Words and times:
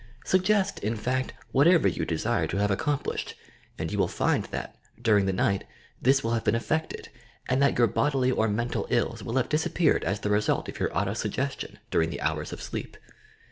Suggest, 0.25 0.79
in 0.79 0.95
fact, 0.95 1.33
whatever 1.51 1.87
you 1.87 2.07
(Icfiire 2.07 2.49
to 2.49 2.57
have 2.57 2.71
aL'complished, 2.71 3.35
and 3.77 3.91
you 3.91 3.99
will 3.99 4.07
find 4.07 4.45
that, 4.45 4.75
during 4.99 5.27
the 5.27 5.31
night, 5.31 5.63
this 6.01 6.23
will 6.23 6.31
have 6.31 6.43
been 6.43 6.55
effected 6.55 7.09
and 7.47 7.61
that 7.61 7.77
your 7.77 7.85
bodily 7.85 8.31
or 8.31 8.47
mental 8.47 8.87
ills 8.89 9.21
will 9.21 9.35
have 9.35 9.47
disappeared 9.47 10.03
as 10.03 10.21
the 10.21 10.31
result 10.31 10.67
of 10.67 10.79
your 10.79 10.89
auto 10.97 11.11
suggrstion 11.11 11.77
during 11.91 12.09
the 12.09 12.19
hours 12.21 12.51
of 12.51 12.63
sleep. 12.63 12.97